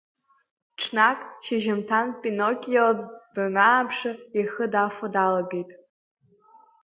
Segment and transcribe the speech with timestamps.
[0.79, 2.89] Ҽнак, шьыжьымҭан, Пиноккио
[3.35, 5.69] данааԥшы ихы дафо далагеит.